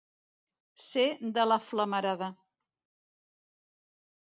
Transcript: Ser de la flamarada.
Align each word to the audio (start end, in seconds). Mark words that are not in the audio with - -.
Ser 0.83 1.03
de 1.35 1.45
la 1.51 1.59
flamarada. 1.67 2.31